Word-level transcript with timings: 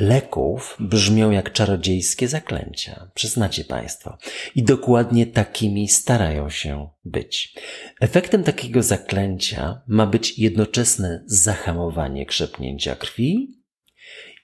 leków 0.00 0.76
brzmią 0.80 1.30
jak 1.30 1.52
czarodziejskie 1.52 2.28
zaklęcia. 2.28 3.10
Przyznacie 3.14 3.64
Państwo. 3.64 4.18
I 4.54 4.62
dokładnie 4.62 5.26
takimi 5.26 5.88
starają 5.88 6.50
się 6.50 6.88
być. 7.04 7.54
Efektem 8.00 8.44
takiego 8.44 8.82
zaklęcia 8.82 9.80
ma 9.86 10.06
być 10.06 10.38
jednoczesne 10.38 11.22
zahamowanie 11.26 12.26
krzepnięcia 12.26 12.96
krwi 12.96 13.60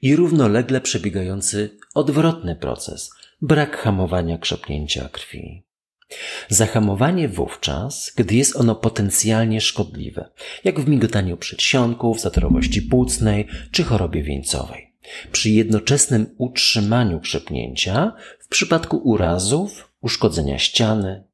i 0.03 0.17
równolegle 0.17 0.81
przebiegający 0.81 1.79
odwrotny 1.95 2.57
proces 2.57 3.11
brak 3.43 3.77
hamowania 3.77 4.39
krzepnięcia 4.39 5.09
krwi. 5.09 5.67
Zahamowanie 6.49 7.29
wówczas, 7.29 8.13
gdy 8.17 8.35
jest 8.35 8.57
ono 8.57 8.75
potencjalnie 8.75 9.61
szkodliwe, 9.61 10.31
jak 10.65 10.81
w 10.81 10.89
migotaniu 10.89 11.37
przedsionków, 11.37 12.21
zatorowości 12.21 12.83
płucnej 12.83 13.49
czy 13.71 13.85
chorobie 13.85 14.23
wieńcowej. 14.23 14.96
Przy 15.33 15.51
jednoczesnym 15.51 16.35
utrzymaniu 16.39 17.21
krzepnięcia 17.21 18.13
w 18.39 18.49
przypadku 18.49 18.97
urazów, 18.97 19.93
uszkodzenia 20.01 20.59
ściany. 20.59 21.25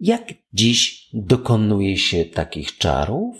Jak 0.00 0.22
dziś 0.52 1.08
dokonuje 1.12 1.96
się 1.96 2.24
takich 2.24 2.78
czarów? 2.78 3.36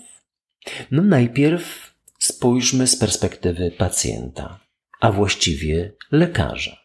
No 0.90 1.02
najpierw 1.02 1.94
spójrzmy 2.18 2.86
z 2.86 2.96
perspektywy 2.96 3.70
pacjenta, 3.70 4.60
a 5.00 5.12
właściwie 5.12 5.92
lekarza. 6.12 6.82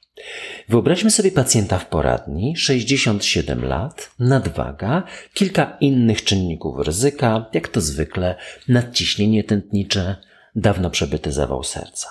Wyobraźmy 0.69 1.11
sobie 1.11 1.31
pacjenta 1.31 1.80
w 1.80 1.89
poradni, 1.89 2.58
67 2.58 3.66
lat, 3.66 4.11
nadwaga, 4.19 5.03
kilka 5.33 5.78
innych 5.80 6.23
czynników 6.23 6.88
ryzyka, 6.88 7.45
jak 7.53 7.67
to 7.67 7.81
zwykle, 7.81 8.35
nadciśnienie 8.67 9.44
tętnicze, 9.44 10.16
dawno 10.58 10.89
przebyty 10.89 11.31
zawał 11.31 11.63
serca. 11.63 12.09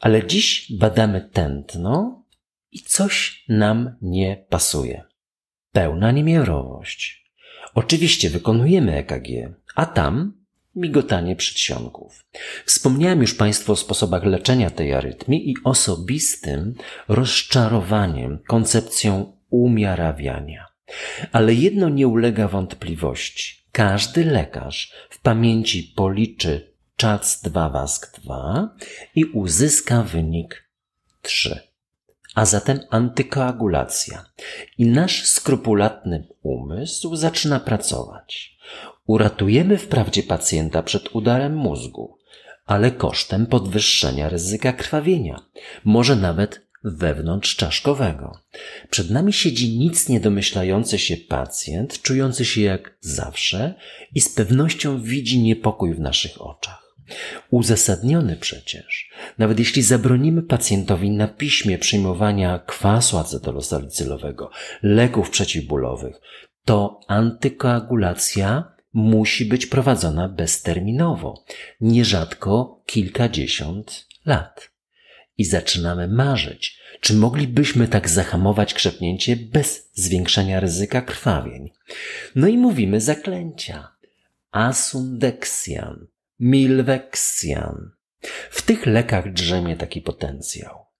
Ale 0.00 0.26
dziś 0.26 0.72
badamy 0.78 1.28
tętno 1.32 2.24
i 2.72 2.82
coś 2.82 3.44
nam 3.48 3.96
nie 4.02 4.44
pasuje. 4.48 5.04
Pełna 5.72 6.12
niemiarowość. 6.12 7.24
Oczywiście 7.74 8.30
wykonujemy 8.30 8.96
EKG, 8.96 9.54
a 9.74 9.86
tam 9.86 10.40
migotanie 10.76 11.36
przedsionków. 11.36 12.24
Wspomniałem 12.64 13.20
już 13.20 13.34
Państwu 13.34 13.72
o 13.72 13.76
sposobach 13.76 14.24
leczenia 14.24 14.70
tej 14.70 14.94
arytmii 14.94 15.50
i 15.50 15.54
osobistym 15.64 16.74
rozczarowaniem 17.08 18.38
koncepcją 18.48 19.32
umiarawiania. 19.50 20.66
Ale 21.32 21.54
jedno 21.54 21.88
nie 21.88 22.08
ulega 22.08 22.48
wątpliwości. 22.48 23.60
Każdy 23.72 24.24
lekarz 24.24 24.92
w 25.10 25.20
pamięci 25.20 25.92
policzy 25.96 26.69
czas 27.00 27.40
2 27.42 27.68
wask 27.68 28.20
2 28.20 28.76
i 29.14 29.24
uzyska 29.24 30.02
wynik 30.02 30.68
3. 31.22 31.60
A 32.34 32.44
zatem 32.44 32.80
antykoagulacja. 32.90 34.24
I 34.78 34.86
nasz 34.86 35.26
skrupulatny 35.26 36.26
umysł 36.42 37.16
zaczyna 37.16 37.60
pracować. 37.60 38.58
Uratujemy 39.06 39.78
wprawdzie 39.78 40.22
pacjenta 40.22 40.82
przed 40.82 41.14
udarem 41.14 41.56
mózgu, 41.56 42.18
ale 42.66 42.90
kosztem 42.90 43.46
podwyższenia 43.46 44.28
ryzyka 44.28 44.72
krwawienia, 44.72 45.40
może 45.84 46.16
nawet 46.16 46.66
wewnątrzczaszkowego. 46.84 48.38
Przed 48.90 49.10
nami 49.10 49.32
siedzi 49.32 49.78
nic 49.78 50.08
nie 50.08 50.20
domyślający 50.20 50.98
się 50.98 51.16
pacjent, 51.16 52.02
czujący 52.02 52.44
się 52.44 52.60
jak 52.60 52.96
zawsze 53.00 53.74
i 54.14 54.20
z 54.20 54.34
pewnością 54.34 55.02
widzi 55.02 55.42
niepokój 55.42 55.94
w 55.94 56.00
naszych 56.00 56.42
oczach. 56.42 56.89
Uzasadniony 57.50 58.36
przecież, 58.36 59.10
nawet 59.38 59.58
jeśli 59.58 59.82
zabronimy 59.82 60.42
pacjentowi 60.42 61.10
na 61.10 61.28
piśmie 61.28 61.78
przyjmowania 61.78 62.58
kwasu 62.58 63.18
acetylsalicylowego, 63.18 64.50
leków 64.82 65.30
przeciwbólowych, 65.30 66.20
to 66.64 67.00
antykoagulacja 67.08 68.72
musi 68.92 69.44
być 69.44 69.66
prowadzona 69.66 70.28
bezterminowo, 70.28 71.44
nierzadko 71.80 72.82
kilkadziesiąt 72.86 74.06
lat. 74.26 74.70
I 75.38 75.44
zaczynamy 75.44 76.08
marzyć, 76.08 76.78
czy 77.00 77.14
moglibyśmy 77.14 77.88
tak 77.88 78.08
zahamować 78.08 78.74
krzepnięcie 78.74 79.36
bez 79.36 79.90
zwiększenia 79.94 80.60
ryzyka 80.60 81.02
krwawień. 81.02 81.70
No 82.34 82.48
i 82.48 82.58
mówimy 82.58 83.00
zaklęcia. 83.00 83.88
Asundexian, 84.50 86.06
milvexian. 86.40 87.90
W 88.50 88.62
tych 88.62 88.86
lekach 88.86 89.32
drzemie 89.32 89.76
taki 89.76 90.02
potencjał. 90.02 90.90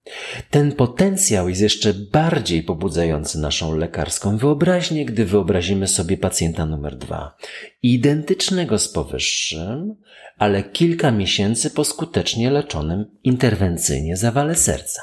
Ten 0.50 0.72
potencjał 0.72 1.48
jest 1.48 1.60
jeszcze 1.60 1.94
bardziej 1.94 2.62
pobudzający 2.62 3.38
naszą 3.38 3.76
lekarską 3.76 4.36
wyobraźnię, 4.36 5.04
gdy 5.04 5.24
wyobrazimy 5.24 5.88
sobie 5.88 6.16
pacjenta 6.16 6.66
numer 6.66 6.96
dwa, 6.96 7.36
identycznego 7.82 8.78
z 8.78 8.88
powyższym, 8.88 9.96
ale 10.38 10.62
kilka 10.62 11.10
miesięcy 11.10 11.70
po 11.70 11.84
skutecznie 11.84 12.50
leczonym 12.50 13.04
interwencyjnie 13.24 14.16
zawale 14.16 14.54
serca. 14.54 15.02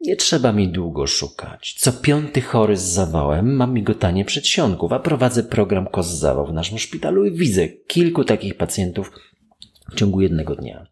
Nie 0.00 0.16
trzeba 0.16 0.52
mi 0.52 0.68
długo 0.68 1.06
szukać. 1.06 1.74
Co 1.78 1.92
piąty 1.92 2.40
chory 2.40 2.76
z 2.76 2.82
zawałem 2.82 3.56
ma 3.56 3.66
migotanie 3.66 4.24
przedsionków, 4.24 4.92
a 4.92 4.98
prowadzę 4.98 5.42
program 5.42 5.86
KOS 5.86 6.06
zawał 6.06 6.46
w 6.46 6.52
naszym 6.52 6.78
szpitalu 6.78 7.24
i 7.24 7.36
widzę 7.36 7.68
kilku 7.68 8.24
takich 8.24 8.56
pacjentów 8.56 9.10
w 9.90 9.94
ciągu 9.94 10.20
jednego 10.20 10.56
dnia. 10.56 10.86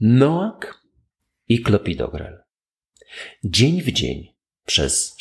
Noak 0.00 0.80
i 1.48 1.62
klopidogrel. 1.62 2.38
Dzień 3.44 3.82
w 3.82 3.92
dzień 3.92 4.34
przez 4.66 5.16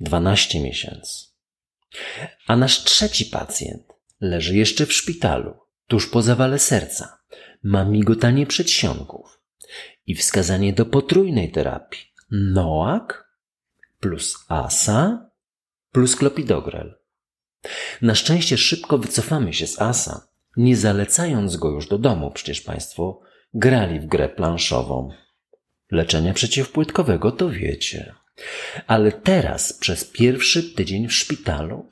6-12 0.00 0.62
miesięcy. 0.62 1.24
A 2.46 2.56
nasz 2.56 2.84
trzeci 2.84 3.26
pacjent 3.26 3.82
leży 4.20 4.56
jeszcze 4.56 4.86
w 4.86 4.92
szpitalu, 4.92 5.54
tuż 5.86 6.10
po 6.10 6.22
zawale 6.22 6.58
serca. 6.58 7.18
Ma 7.62 7.84
migotanie 7.84 8.46
przedsionków 8.46 9.40
i 10.06 10.14
wskazanie 10.14 10.72
do 10.72 10.86
potrójnej 10.86 11.52
terapii. 11.52 12.00
Noak 12.30 13.30
plus 14.00 14.44
ASA 14.48 15.30
plus 15.92 16.16
klopidogrel. 16.16 16.94
Na 18.02 18.14
szczęście 18.14 18.58
szybko 18.58 18.98
wycofamy 18.98 19.54
się 19.54 19.66
z 19.66 19.80
ASA, 19.80 20.28
nie 20.56 20.76
zalecając 20.76 21.56
go 21.56 21.70
już 21.70 21.88
do 21.88 21.98
domu. 21.98 22.30
Przecież 22.30 22.60
Państwo 22.60 23.20
grali 23.54 24.00
w 24.00 24.06
grę 24.06 24.28
planszową 24.28 25.10
leczenia 25.90 26.32
przeciwpłytkowego, 26.32 27.32
to 27.32 27.50
wiecie. 27.50 28.14
Ale 28.86 29.12
teraz, 29.12 29.72
przez 29.72 30.04
pierwszy 30.04 30.74
tydzień 30.74 31.08
w 31.08 31.14
szpitalu, 31.14 31.88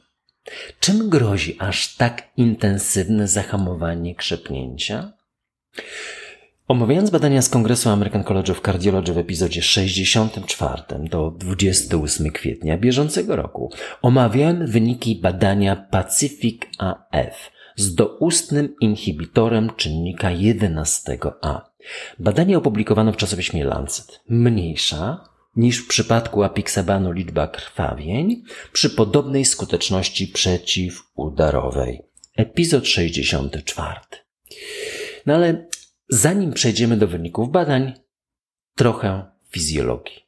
czym 0.81 1.09
grozi 1.09 1.57
aż 1.59 1.97
tak 1.97 2.29
intensywne 2.37 3.29
zahamowanie 3.29 4.15
krzepnięcia? 4.15 5.13
Omawiając 6.69 7.11
badania 7.11 7.43
z 7.43 7.49
Kongresu 7.49 7.91
American 7.91 8.25
College 8.25 8.53
of 8.53 8.61
Cardiology 8.61 9.13
w 9.13 9.19
epizodzie 9.19 9.63
64 9.63 10.83
do 11.11 11.31
28 11.31 12.31
kwietnia 12.31 12.79
bieżącego 12.79 13.37
roku, 13.37 13.73
omawiałem 14.03 14.67
wyniki 14.67 15.17
badania 15.17 15.77
Pacific 15.77 16.63
AF 16.79 17.51
z 17.79 17.95
doustnym 17.95 18.75
inhibitorem 18.81 19.71
czynnika 19.77 20.29
11A. 20.29 21.61
Badanie 22.19 22.59
opublikowano 22.59 23.13
w 23.13 23.17
czasopiśmie 23.17 23.65
Lancet. 23.65 24.21
Mniejsza 24.29 25.29
niż 25.57 25.79
w 25.79 25.89
przypadku 25.89 26.43
apixabanu 26.43 27.13
liczba 27.13 27.49
krwawień 27.49 28.43
przy 28.73 28.91
podobnej 28.91 29.45
skuteczności 29.45 30.27
przeciwudarowej. 30.27 32.03
Epizod 32.37 32.87
64. 32.87 34.01
No 35.27 35.35
ale 35.35 35.67
zanim 36.09 36.53
przejdziemy 36.53 36.97
do 36.97 37.09
wyników 37.09 37.51
badań, 37.51 37.93
trochę 38.77 39.31
fizjologii. 39.51 40.28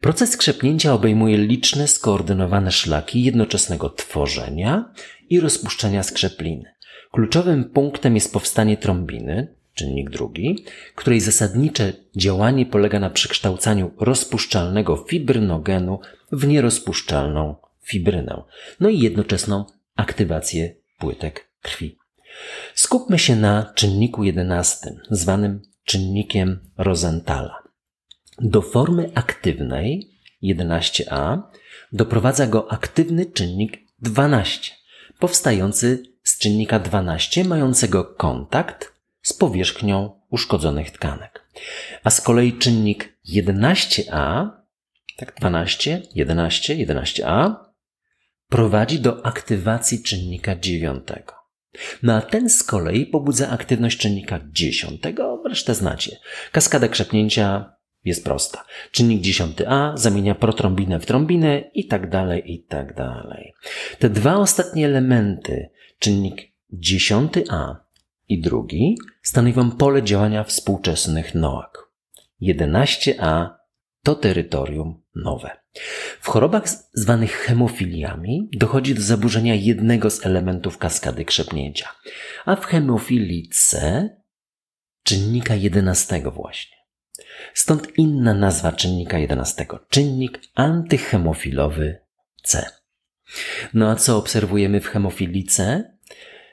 Proces 0.00 0.36
krzepnięcia 0.36 0.94
obejmuje 0.94 1.38
liczne 1.38 1.88
skoordynowane 1.88 2.72
szlaki 2.72 3.24
jednoczesnego 3.24 3.90
tworzenia 3.90 4.92
i 5.30 5.40
rozpuszczenia 5.40 6.02
skrzepliny. 6.02 6.74
Kluczowym 7.12 7.64
punktem 7.64 8.14
jest 8.14 8.32
powstanie 8.32 8.76
trombiny, 8.76 9.54
czynnik 9.74 10.10
drugi, 10.10 10.64
której 10.94 11.20
zasadnicze 11.20 11.92
działanie 12.16 12.66
polega 12.66 13.00
na 13.00 13.10
przekształcaniu 13.10 13.90
rozpuszczalnego 14.00 14.96
fibrynogenu 14.96 16.00
w 16.32 16.46
nierozpuszczalną 16.46 17.54
fibrynę, 17.82 18.42
no 18.80 18.88
i 18.88 18.98
jednoczesną 18.98 19.64
aktywację 19.96 20.74
płytek 20.98 21.50
krwi. 21.62 21.98
Skupmy 22.74 23.18
się 23.18 23.36
na 23.36 23.72
czynniku 23.74 24.24
jedenastym, 24.24 25.00
zwanym 25.10 25.62
czynnikiem 25.84 26.60
Rosenthala. 26.78 27.59
Do 28.42 28.62
formy 28.62 29.10
aktywnej 29.14 30.10
11a 30.42 31.42
doprowadza 31.92 32.46
go 32.46 32.72
aktywny 32.72 33.26
czynnik 33.26 33.78
12, 33.98 34.72
powstający 35.18 36.02
z 36.22 36.38
czynnika 36.38 36.78
12 36.78 37.44
mającego 37.44 38.04
kontakt 38.04 38.92
z 39.22 39.32
powierzchnią 39.32 40.20
uszkodzonych 40.30 40.90
tkanek. 40.90 41.44
A 42.04 42.10
z 42.10 42.20
kolei 42.20 42.52
czynnik 42.52 43.18
11a, 43.32 44.50
tak 45.16 45.34
12, 45.34 46.02
11, 46.14 46.76
11a, 46.76 47.54
prowadzi 48.48 49.00
do 49.00 49.26
aktywacji 49.26 50.02
czynnika 50.02 50.56
9. 50.56 51.08
No 52.02 52.14
a 52.14 52.20
ten 52.20 52.50
z 52.50 52.62
kolei 52.62 53.06
pobudza 53.06 53.50
aktywność 53.50 53.98
czynnika 53.98 54.40
10, 54.52 55.02
resztę 55.44 55.74
znacie. 55.74 56.16
Kaskada 56.52 56.88
krzepnięcia 56.88 57.79
jest 58.04 58.24
prosta. 58.24 58.64
Czynnik 58.90 59.22
10a 59.22 59.96
zamienia 59.96 60.34
protrombinę 60.34 61.00
w 61.00 61.06
trombinę 61.06 61.60
i 61.74 61.86
tak 61.86 62.10
dalej, 62.10 62.52
i 62.52 62.64
tak 62.64 62.94
dalej. 62.94 63.54
Te 63.98 64.10
dwa 64.10 64.36
ostatnie 64.36 64.86
elementy, 64.86 65.70
czynnik 65.98 66.52
10a 66.72 67.76
i 68.28 68.40
drugi, 68.40 68.98
stanowią 69.22 69.70
pole 69.70 70.02
działania 70.02 70.44
współczesnych 70.44 71.34
NOAK. 71.34 71.90
11a 72.42 73.48
to 74.02 74.14
terytorium 74.14 75.02
nowe. 75.14 75.50
W 76.20 76.28
chorobach 76.28 76.68
zwanych 76.92 77.32
hemofiliami 77.32 78.48
dochodzi 78.52 78.94
do 78.94 79.02
zaburzenia 79.02 79.54
jednego 79.54 80.10
z 80.10 80.26
elementów 80.26 80.78
kaskady 80.78 81.24
krzepnięcia, 81.24 81.88
a 82.44 82.56
w 82.56 82.64
hemofilii 82.64 83.48
C 83.48 84.08
czynnika 85.02 85.54
11 85.54 86.22
właśnie. 86.34 86.79
Stąd 87.54 87.98
inna 87.98 88.34
nazwa 88.34 88.72
czynnika 88.72 89.18
11, 89.18 89.66
czynnik 89.88 90.40
antyhemofilowy 90.54 91.98
C. 92.42 92.66
No 93.74 93.90
a 93.90 93.96
co 93.96 94.16
obserwujemy 94.16 94.80
w 94.80 94.86
hemofilii 94.86 95.44
C? 95.44 95.84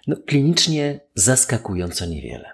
No, 0.07 0.15
klinicznie 0.25 1.00
zaskakująco 1.13 2.06
niewiele. 2.06 2.50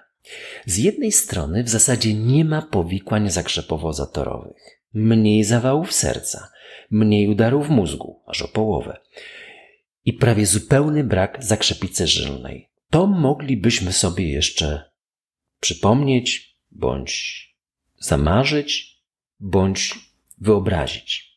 Z 0.66 0.78
jednej 0.78 1.12
strony 1.12 1.64
w 1.64 1.68
zasadzie 1.68 2.14
nie 2.14 2.44
ma 2.44 2.62
powikłań 2.62 3.28
zakrzepowo-zatorowych, 3.28 4.80
mniej 4.94 5.44
zawałów 5.44 5.92
serca, 5.92 6.48
mniej 6.90 7.28
udarów 7.28 7.68
mózgu, 7.68 8.22
aż 8.26 8.42
o 8.42 8.48
połowę, 8.48 9.00
i 10.04 10.12
prawie 10.12 10.46
zupełny 10.46 11.04
brak 11.04 11.44
zakrzepicy 11.44 12.06
żylnej. 12.06 12.70
To 12.90 13.06
moglibyśmy 13.06 13.92
sobie 13.92 14.30
jeszcze 14.32 14.90
przypomnieć 15.60 16.58
bądź 16.70 17.53
zamarzyć 18.04 19.02
bądź 19.40 19.94
wyobrazić. 20.38 21.34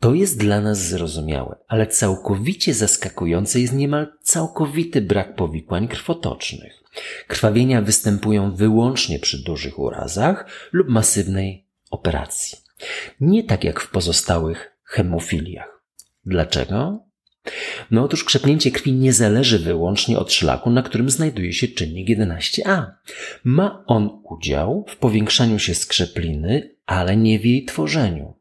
To 0.00 0.14
jest 0.14 0.38
dla 0.38 0.60
nas 0.60 0.78
zrozumiałe, 0.78 1.56
ale 1.68 1.86
całkowicie 1.86 2.74
zaskakujące 2.74 3.60
jest 3.60 3.72
niemal 3.72 4.12
całkowity 4.22 5.00
brak 5.00 5.36
powikłań 5.36 5.88
krwotocznych. 5.88 6.82
Krwawienia 7.26 7.82
występują 7.82 8.56
wyłącznie 8.56 9.18
przy 9.18 9.44
dużych 9.44 9.78
urazach 9.78 10.46
lub 10.72 10.88
masywnej 10.88 11.66
operacji. 11.90 12.58
Nie 13.20 13.44
tak 13.44 13.64
jak 13.64 13.80
w 13.80 13.90
pozostałych 13.90 14.76
hemofiliach. 14.84 15.82
Dlaczego? 16.24 17.09
No 17.90 18.04
otóż 18.04 18.24
krzepnięcie 18.24 18.70
krwi 18.70 18.92
nie 18.92 19.12
zależy 19.12 19.58
wyłącznie 19.58 20.18
od 20.18 20.32
szlaku, 20.32 20.70
na 20.70 20.82
którym 20.82 21.10
znajduje 21.10 21.52
się 21.52 21.68
czynnik 21.68 22.08
11a. 22.08 22.86
Ma 23.44 23.84
on 23.86 24.22
udział 24.24 24.84
w 24.88 24.96
powiększaniu 24.96 25.58
się 25.58 25.74
skrzepliny, 25.74 26.76
ale 26.86 27.16
nie 27.16 27.38
w 27.38 27.44
jej 27.44 27.64
tworzeniu. 27.64 28.34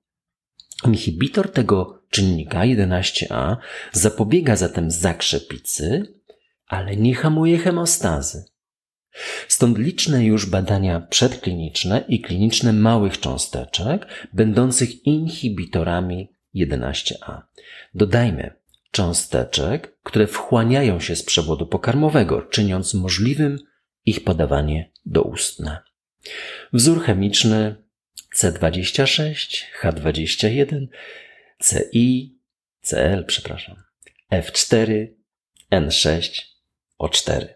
Inhibitor 0.86 1.52
tego 1.52 2.04
czynnika 2.10 2.60
11a 2.60 3.58
zapobiega 3.92 4.56
zatem 4.56 4.92
zakrzepicy, 4.92 6.14
ale 6.68 6.96
nie 6.96 7.16
hamuje 7.16 7.58
hemostazy. 7.58 8.46
Stąd 9.48 9.78
liczne 9.78 10.26
już 10.26 10.46
badania 10.46 11.00
przedkliniczne 11.00 12.04
i 12.08 12.22
kliniczne 12.22 12.74
małych 12.74 13.20
cząsteczek, 13.20 14.08
będących 14.34 15.06
inhibitorami 15.06 16.36
11a. 16.56 17.42
Dodajmy, 17.94 18.59
cząsteczek, 18.92 19.98
które 20.04 20.28
wchłaniają 20.28 21.00
się 21.00 21.16
z 21.16 21.24
przewodu 21.24 21.68
pokarmowego, 21.68 22.42
czyniąc 22.42 22.94
możliwym 22.94 23.60
ich 24.06 24.24
podawanie 24.24 24.92
doustne. 25.06 25.82
Wzór 26.74 27.04
chemiczny 27.04 27.76
C26, 28.38 29.64
H21, 29.82 30.88
CI, 31.64 32.40
CL, 32.82 33.26
przepraszam, 33.26 33.76
F4, 34.32 35.08
N6, 35.72 36.42
O4. 37.00 37.48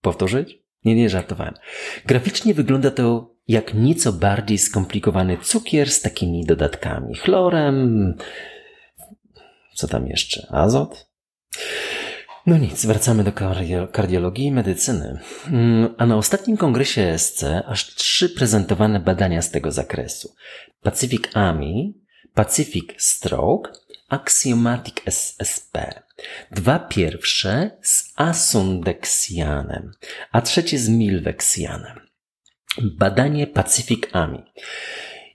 Powtórzyć? 0.00 0.58
Nie, 0.84 0.94
nie 0.94 1.08
żartowałem. 1.08 1.54
Graficznie 2.06 2.54
wygląda 2.54 2.90
to 2.90 3.34
jak 3.48 3.74
nieco 3.74 4.12
bardziej 4.12 4.58
skomplikowany 4.58 5.38
cukier 5.38 5.90
z 5.90 6.00
takimi 6.00 6.44
dodatkami. 6.44 7.14
Chlorem, 7.14 8.14
co 9.78 9.88
tam 9.88 10.06
jeszcze? 10.06 10.46
Azot? 10.50 11.08
No 12.46 12.58
nic, 12.58 12.86
wracamy 12.86 13.24
do 13.24 13.32
kardiologii 13.92 14.46
i 14.46 14.52
medycyny. 14.52 15.18
Mm, 15.46 15.94
a 15.98 16.06
na 16.06 16.16
ostatnim 16.16 16.56
kongresie 16.56 17.02
ESC 17.02 17.44
aż 17.66 17.94
trzy 17.94 18.28
prezentowane 18.28 19.00
badania 19.00 19.42
z 19.42 19.50
tego 19.50 19.72
zakresu. 19.72 20.34
Pacific 20.82 21.22
AMI, 21.34 21.94
Pacific 22.34 23.02
Stroke, 23.02 23.72
Axiomatic 24.08 24.96
SSP. 25.06 26.02
Dwa 26.50 26.78
pierwsze 26.78 27.70
z 27.82 28.12
asundexianem, 28.16 29.92
a 30.32 30.40
trzecie 30.40 30.78
z 30.78 30.88
milvexianem. 30.88 32.00
Badanie 32.82 33.46
Pacific 33.46 34.02
AMI. 34.12 34.42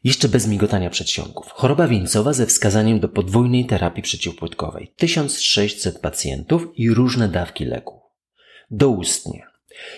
Jeszcze 0.04 0.30
bez 0.30 0.48
migotania 0.48 0.90
przedsionków. 0.90 1.52
Choroba 1.52 1.88
wieńcowa 1.88 2.34
ze 2.34 2.46
wskazaniem 2.46 3.00
do 3.00 3.10
podwójnej 3.10 3.66
terapii 3.66 4.04
przeciwpłytkowej. 4.04 4.94
1600 4.96 6.00
pacjentów 6.00 6.68
i 6.76 6.90
różne 6.90 7.30
dawki 7.30 7.66
leków. 7.66 8.02
Doustnie. 8.72 9.48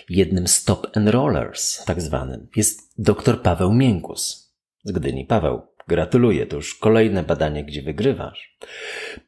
Jednym 0.08 0.48
z 0.48 0.64
top 0.64 0.96
enrollers, 0.96 1.84
tak 1.84 2.02
zwanym, 2.02 2.48
jest 2.56 2.92
dr 2.98 3.42
Paweł 3.42 3.72
Miękus. 3.72 4.52
Z 4.84 4.92
Gdyni. 4.92 5.24
Paweł, 5.24 5.62
gratuluję, 5.88 6.46
to 6.46 6.56
już 6.56 6.74
kolejne 6.74 7.22
badanie, 7.22 7.64
gdzie 7.64 7.82
wygrywasz. 7.82 8.56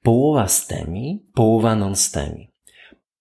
Połowa 0.03 0.49
stemi, 0.49 1.27
połowa 1.35 1.77
non-stemi. 1.77 2.51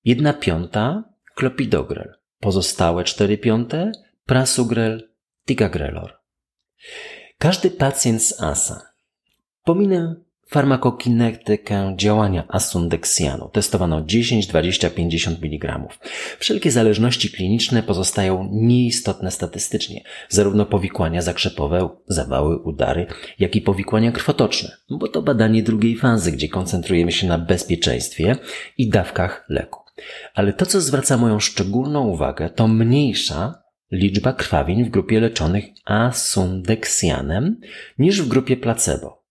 Jedna 0.06 0.34
piąta 0.34 1.04
klopidogrel. 1.36 2.14
Pozostałe 2.40 3.04
cztery 3.04 3.38
piąte 3.38 3.92
prasugrel, 4.26 5.10
ticagrelor. 5.46 6.18
Każdy 7.40 7.72
pacjent 7.72 8.24
z 8.24 8.42
ASA, 8.42 8.82
pominę 9.64 10.16
farmakokinetykę 10.50 11.94
działania 11.98 12.44
asundeksjanu, 12.48 13.50
testowano 13.50 14.02
10, 14.02 14.48
20, 14.48 14.90
50 14.90 15.44
mg. 15.44 15.88
Wszelkie 16.40 16.72
zależności 16.72 17.30
kliniczne 17.30 17.84
pozostają 17.84 18.50
nieistotne 18.52 19.32
statystycznie, 19.32 20.04
zarówno 20.30 20.66
powikłania 20.66 21.22
zakrzepowe, 21.22 21.90
zawały, 22.08 22.58
udary, 22.58 23.08
jak 23.40 23.56
i 23.56 23.62
powikłania 23.62 24.12
krwotoczne, 24.12 24.78
bo 24.90 25.08
to 25.08 25.22
badanie 25.22 25.64
drugiej 25.64 25.96
fazy, 25.96 26.32
gdzie 26.32 26.50
koncentrujemy 26.50 27.12
się 27.12 27.28
na 27.28 27.38
bezpieczeństwie 27.38 28.36
i 28.78 28.90
dawkach 28.90 29.46
leku. 29.50 29.80
Ale 30.34 30.54
to, 30.54 30.66
co 30.66 30.82
zwraca 30.82 31.18
moją 31.18 31.40
szczególną 31.40 32.08
uwagę, 32.08 32.50
to 32.50 32.68
mniejsza 32.68 33.67
liczba 33.92 34.34
krwawień 34.34 34.86
w 34.86 34.90
grupie 34.90 35.20
leczonych 35.20 35.66
asundeksjanem 35.86 37.60
niż 38.00 38.22
w 38.22 38.28
grupie 38.28 38.58
placebo. 38.58 39.26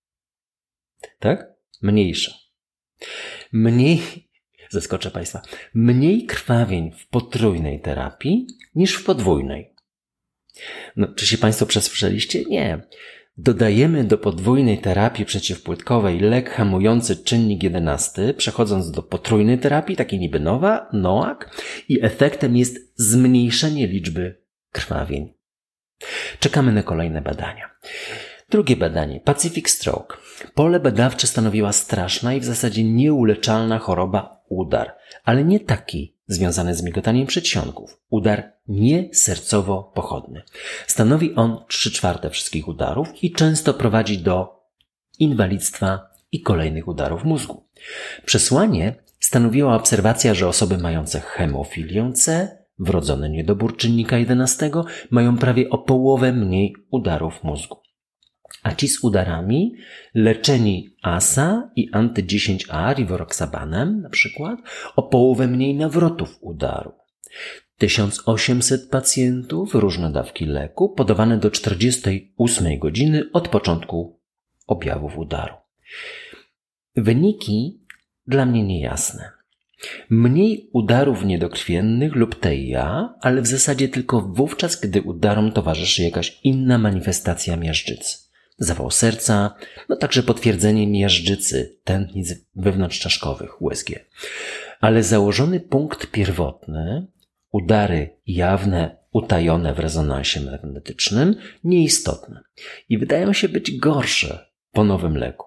Tak? 1.18 1.46
Mniejsza. 1.82 2.32
Mniej, 3.52 4.00
zaskoczę 4.70 5.10
Państwa, 5.10 5.42
mniej 5.74 6.26
krwawień 6.26 6.92
w 6.92 7.08
potrójnej 7.08 7.80
terapii 7.80 8.46
niż 8.74 8.94
w 8.94 9.04
podwójnej. 9.04 9.74
No, 10.96 11.08
czy 11.08 11.26
się 11.26 11.38
Państwo 11.38 11.66
przesłyszeliście? 11.66 12.44
Nie. 12.44 12.82
dodajemy 13.38 14.04
do 14.04 14.18
podwójnej 14.18 14.78
terapii 14.78 15.24
przeciwpłytkowej 15.24 16.20
lek 16.20 16.50
hamujący 16.50 17.16
czynnik 17.16 17.62
11, 17.62 18.34
przechodząc 18.34 18.90
do 18.90 19.02
potrójnej 19.02 19.58
terapii, 19.58 19.96
takiej 19.96 20.18
niby 20.18 20.40
nowa, 20.40 20.88
NOAC, 20.92 21.38
i 21.88 22.04
efektem 22.04 22.56
jest 22.56 22.92
zmniejszenie 22.96 23.86
liczby 23.86 24.45
krwawień. 24.76 25.34
Czekamy 26.40 26.72
na 26.72 26.82
kolejne 26.82 27.22
badania. 27.22 27.70
Drugie 28.50 28.76
badanie, 28.76 29.20
Pacific 29.20 29.70
Stroke. 29.70 30.16
Pole 30.54 30.80
badawcze 30.80 31.26
stanowiła 31.26 31.72
straszna 31.72 32.34
i 32.34 32.40
w 32.40 32.44
zasadzie 32.44 32.84
nieuleczalna 32.84 33.78
choroba 33.78 34.44
udar, 34.48 34.94
ale 35.24 35.44
nie 35.44 35.60
taki 35.60 36.16
związany 36.26 36.74
z 36.74 36.82
migotaniem 36.82 37.26
przedsionków. 37.26 38.00
Udar 38.10 38.52
niesercowo-pochodny. 38.68 40.42
Stanowi 40.86 41.34
on 41.34 41.64
3 41.68 41.90
czwarte 41.90 42.30
wszystkich 42.30 42.68
udarów 42.68 43.24
i 43.24 43.32
często 43.32 43.74
prowadzi 43.74 44.18
do 44.18 44.62
inwalidztwa 45.18 46.10
i 46.32 46.42
kolejnych 46.42 46.88
udarów 46.88 47.24
mózgu. 47.24 47.66
Przesłanie 48.24 48.94
stanowiła 49.20 49.74
obserwacja, 49.76 50.34
że 50.34 50.48
osoby 50.48 50.78
mające 50.78 51.20
hemofilię 51.20 52.12
C, 52.12 52.48
wrodzony 52.78 53.30
niedobór 53.30 53.76
czynnika 53.76 54.18
11, 54.18 54.70
mają 55.10 55.36
prawie 55.36 55.70
o 55.70 55.78
połowę 55.78 56.32
mniej 56.32 56.74
udarów 56.90 57.44
mózgu 57.44 57.86
a 58.66 58.74
ci 58.74 58.88
z 58.88 59.04
udarami 59.04 59.76
leczeni 60.14 60.96
ASA 61.02 61.70
i 61.76 61.90
anty-10A 61.90 62.94
rivaroxabanem 62.94 64.00
na 64.00 64.10
przykład 64.10 64.60
o 64.96 65.02
połowę 65.02 65.46
mniej 65.46 65.74
nawrotów 65.74 66.38
udaru. 66.40 66.92
1800 67.78 68.90
pacjentów, 68.90 69.74
różne 69.74 70.12
dawki 70.12 70.46
leku, 70.46 70.88
podawane 70.88 71.38
do 71.38 71.50
48 71.50 72.78
godziny 72.78 73.30
od 73.32 73.48
początku 73.48 74.20
objawów 74.66 75.18
udaru. 75.18 75.54
Wyniki 76.96 77.80
dla 78.26 78.46
mnie 78.46 78.62
niejasne. 78.62 79.35
Mniej 80.10 80.70
udarów 80.72 81.24
niedokrwiennych 81.24 82.14
lub 82.14 82.40
TIA, 82.40 83.14
ale 83.20 83.42
w 83.42 83.46
zasadzie 83.46 83.88
tylko 83.88 84.20
wówczas, 84.20 84.80
gdy 84.80 85.02
udarom 85.02 85.52
towarzyszy 85.52 86.02
jakaś 86.02 86.40
inna 86.42 86.78
manifestacja 86.78 87.56
miażdżycy 87.56 88.26
zawał 88.58 88.90
serca, 88.90 89.54
no 89.88 89.96
także 89.96 90.22
potwierdzenie 90.22 90.86
miażdżycy 90.86 91.78
tętnic 91.84 92.34
wewnątrzczaszkowych 92.54 93.62
USG. 93.62 93.90
Ale 94.80 95.02
założony 95.02 95.60
punkt 95.60 96.10
pierwotny, 96.10 97.06
udary 97.52 98.16
jawne, 98.26 98.96
utajone 99.12 99.74
w 99.74 99.78
rezonansie 99.78 100.40
magnetycznym, 100.40 101.36
nieistotne 101.64 102.40
i 102.88 102.98
wydają 102.98 103.32
się 103.32 103.48
być 103.48 103.78
gorsze 103.78 104.46
po 104.72 104.84
nowym 104.84 105.16
leku. 105.16 105.46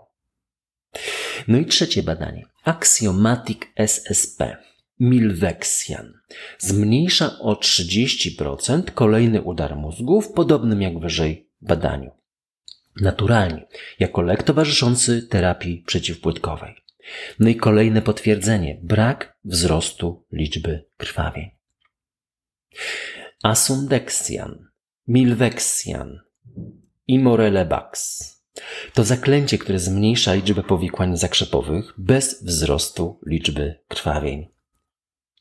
No 1.48 1.58
i 1.58 1.66
trzecie 1.66 2.04
badanie. 2.04 2.46
Axiomatic 2.64 3.60
SSP. 3.76 4.58
Milvexian. 5.00 6.14
Zmniejsza 6.58 7.40
o 7.40 7.54
30% 7.54 8.84
kolejny 8.92 9.42
udar 9.42 9.76
mózgu 9.76 10.22
w 10.22 10.34
podobnym 10.34 10.82
jak 10.82 11.00
wyżej 11.00 11.50
badaniu 11.62 12.20
naturalnie, 13.02 13.66
jako 14.00 14.22
lek 14.22 14.44
towarzyszący 14.44 15.22
terapii 15.22 15.84
przeciwpłytkowej. 15.88 16.76
No 17.40 17.50
i 17.50 17.56
kolejne 17.56 18.02
potwierdzenie 18.02 18.80
brak 18.84 19.38
wzrostu 19.44 20.26
liczby 20.32 20.86
krwawień. 20.98 21.50
Asundexian, 23.44 24.68
Milvexian 25.08 26.20
i 27.08 27.20
Morelebax 27.20 28.20
to 28.94 29.04
zaklęcie, 29.04 29.58
które 29.58 29.80
zmniejsza 29.80 30.34
liczbę 30.34 30.64
powikłań 30.64 31.18
zakrzepowych 31.18 31.94
bez 31.98 32.44
wzrostu 32.44 33.20
liczby 33.26 33.80
krwawień. 33.88 34.48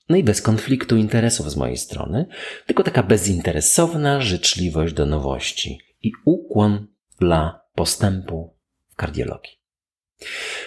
No 0.09 0.17
i 0.17 0.25
bez 0.25 0.43
konfliktu 0.43 0.97
interesów 0.97 1.51
z 1.51 1.57
mojej 1.57 1.77
strony, 1.77 2.27
tylko 2.67 2.83
taka 2.83 3.03
bezinteresowna 3.03 4.21
życzliwość 4.21 4.95
do 4.95 5.07
nowości 5.07 5.79
i 6.03 6.13
ukłon 6.25 6.87
dla 7.21 7.61
postępu 7.75 8.57
w 8.89 8.95
kardiologii. 8.95 9.58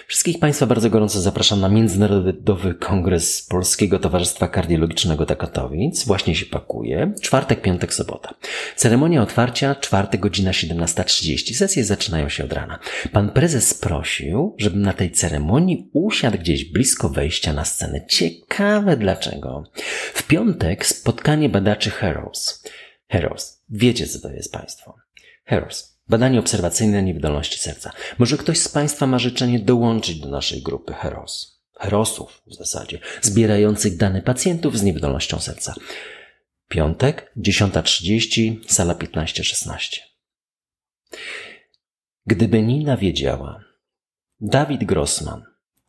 Wszystkich 0.06 0.38
Państwa 0.38 0.66
bardzo 0.66 0.90
gorąco 0.90 1.20
zapraszam 1.20 1.60
na 1.60 1.68
Międzynarodowy 1.68 2.74
Kongres 2.74 3.42
Polskiego 3.42 3.98
Towarzystwa 3.98 4.48
Kardiologicznego 4.48 5.26
Takatowic. 5.26 6.04
Właśnie 6.04 6.34
się 6.34 6.46
pakuje. 6.46 7.12
Czwartek, 7.20 7.62
piątek, 7.62 7.94
sobota. 7.94 8.34
Ceremonia 8.76 9.22
otwarcia, 9.22 9.74
czwartek, 9.74 10.20
godzina 10.20 10.50
17.30. 10.50 11.54
Sesje 11.54 11.84
zaczynają 11.84 12.28
się 12.28 12.44
od 12.44 12.52
rana. 12.52 12.78
Pan 13.12 13.30
prezes 13.30 13.74
prosił, 13.74 14.56
żebym 14.58 14.82
na 14.82 14.92
tej 14.92 15.10
ceremonii 15.10 15.90
usiadł 15.92 16.38
gdzieś 16.38 16.64
blisko 16.64 17.08
wejścia 17.08 17.52
na 17.52 17.64
scenę. 17.64 18.06
Ciekawe 18.06 18.96
dlaczego. 18.96 19.64
W 20.14 20.22
piątek 20.26 20.86
spotkanie 20.86 21.48
badaczy 21.48 21.90
Heroes. 21.90 22.64
Heroes. 23.08 23.62
Wiecie, 23.70 24.06
co 24.06 24.20
to 24.20 24.30
jest 24.30 24.52
Państwo. 24.52 24.94
Heroes 25.44 25.91
Badanie 26.08 26.38
obserwacyjne 26.38 27.02
niewydolności 27.02 27.58
serca. 27.58 27.92
Może 28.18 28.36
ktoś 28.36 28.58
z 28.58 28.68
Państwa 28.68 29.06
ma 29.06 29.18
życzenie 29.18 29.58
dołączyć 29.58 30.20
do 30.20 30.28
naszej 30.28 30.62
grupy 30.62 30.92
Heros. 30.92 31.62
Herosów 31.78 32.42
w 32.46 32.54
zasadzie, 32.54 32.98
zbierających 33.22 33.96
dane 33.96 34.22
pacjentów 34.22 34.78
z 34.78 34.82
niewydolnością 34.82 35.40
serca. 35.40 35.74
Piątek, 36.68 37.32
10.30, 37.36 38.56
sala 38.68 38.94
15-16. 38.94 39.98
Gdyby 42.26 42.62
Nina 42.62 42.96
wiedziała. 42.96 43.64
Dawid 44.40 44.84
Grossman. 44.84 45.44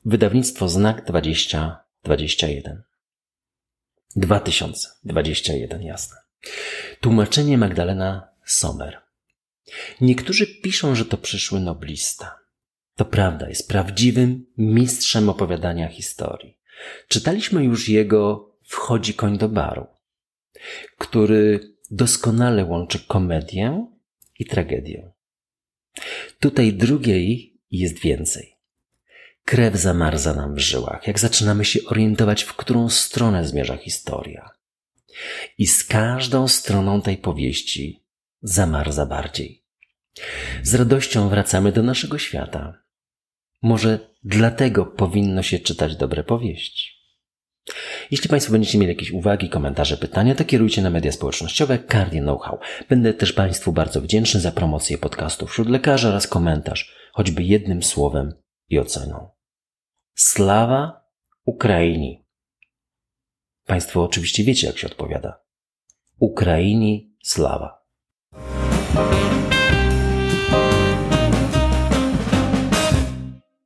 Wydawnictwo 0.05 0.69
Znak 0.69 1.05
2021. 1.05 2.83
2021, 4.15 5.81
jasne. 5.81 6.17
Tłumaczenie 7.01 7.57
Magdalena 7.57 8.27
Sommer. 8.45 9.02
Niektórzy 10.01 10.47
piszą, 10.47 10.95
że 10.95 11.05
to 11.05 11.17
przyszły 11.17 11.59
noblista. 11.59 12.39
To 12.95 13.05
prawda, 13.05 13.49
jest 13.49 13.67
prawdziwym 13.67 14.45
mistrzem 14.57 15.29
opowiadania 15.29 15.89
historii. 15.89 16.57
Czytaliśmy 17.07 17.63
już 17.63 17.89
jego 17.89 18.53
Wchodzi 18.67 19.13
koń 19.13 19.37
do 19.37 19.49
baru, 19.49 19.87
który 20.97 21.59
doskonale 21.91 22.65
łączy 22.65 22.99
komedię 22.99 23.87
i 24.39 24.45
tragedię. 24.45 25.11
Tutaj 26.39 26.73
drugiej 26.73 27.57
jest 27.71 27.99
więcej. 27.99 28.55
Krew 29.45 29.75
zamarza 29.75 30.33
nam 30.33 30.55
w 30.55 30.59
żyłach, 30.59 31.07
jak 31.07 31.19
zaczynamy 31.19 31.65
się 31.65 31.79
orientować, 31.85 32.43
w 32.43 32.53
którą 32.53 32.89
stronę 32.89 33.47
zmierza 33.47 33.77
historia. 33.77 34.49
I 35.57 35.67
z 35.67 35.83
każdą 35.83 36.47
stroną 36.47 37.01
tej 37.01 37.17
powieści 37.17 38.02
zamarza 38.43 39.05
bardziej. 39.05 39.63
Z 40.63 40.75
radością 40.75 41.29
wracamy 41.29 41.71
do 41.71 41.83
naszego 41.83 42.17
świata. 42.17 42.83
Może 43.61 43.99
dlatego 44.23 44.85
powinno 44.85 45.43
się 45.43 45.59
czytać 45.59 45.95
dobre 45.95 46.23
powieści. 46.23 46.93
Jeśli 48.11 48.29
Państwo 48.29 48.51
będziecie 48.51 48.77
mieli 48.77 48.93
jakieś 48.93 49.11
uwagi, 49.11 49.49
komentarze, 49.49 49.97
pytania, 49.97 50.35
to 50.35 50.45
kierujcie 50.45 50.81
na 50.81 50.89
media 50.89 51.11
społecznościowe 51.11 51.79
Cardio 51.91 52.21
Know-how. 52.21 52.59
Będę 52.89 53.13
też 53.13 53.33
Państwu 53.33 53.71
bardzo 53.71 54.01
wdzięczny 54.01 54.39
za 54.39 54.51
promocję 54.51 54.97
podcastu 54.97 55.47
wśród 55.47 55.69
lekarzy 55.69 56.07
oraz 56.07 56.27
komentarz, 56.27 56.95
choćby 57.13 57.43
jednym 57.43 57.83
słowem 57.83 58.33
i 58.69 58.79
oceną. 58.79 59.29
Slawa 60.15 61.05
Ukraini. 61.45 62.25
Państwo 63.65 64.03
oczywiście 64.03 64.43
wiecie, 64.43 64.67
jak 64.67 64.77
się 64.77 64.87
odpowiada. 64.87 65.39
Ukraini 66.19 67.15
slawa. 67.23 67.82
Bye. 68.93 69.52